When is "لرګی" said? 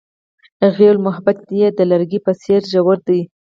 1.91-2.19